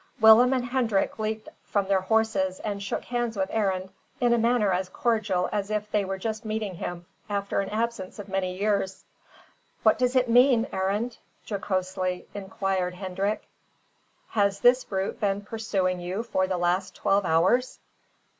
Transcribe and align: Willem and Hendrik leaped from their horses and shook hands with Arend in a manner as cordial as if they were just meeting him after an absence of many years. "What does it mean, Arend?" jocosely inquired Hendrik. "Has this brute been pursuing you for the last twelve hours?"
Willem 0.19 0.51
and 0.51 0.65
Hendrik 0.65 1.19
leaped 1.19 1.47
from 1.61 1.87
their 1.87 2.01
horses 2.01 2.59
and 2.61 2.81
shook 2.81 3.05
hands 3.05 3.37
with 3.37 3.51
Arend 3.51 3.91
in 4.19 4.33
a 4.33 4.37
manner 4.39 4.71
as 4.73 4.89
cordial 4.89 5.47
as 5.51 5.69
if 5.69 5.91
they 5.91 6.03
were 6.05 6.17
just 6.17 6.43
meeting 6.43 6.73
him 6.73 7.05
after 7.29 7.61
an 7.61 7.69
absence 7.69 8.17
of 8.17 8.27
many 8.27 8.57
years. 8.57 9.05
"What 9.83 9.99
does 9.99 10.15
it 10.15 10.27
mean, 10.27 10.65
Arend?" 10.73 11.19
jocosely 11.45 12.25
inquired 12.33 12.95
Hendrik. 12.95 13.43
"Has 14.29 14.61
this 14.61 14.83
brute 14.83 15.19
been 15.19 15.41
pursuing 15.43 15.99
you 15.99 16.23
for 16.23 16.47
the 16.47 16.57
last 16.57 16.95
twelve 16.95 17.23
hours?" 17.23 17.77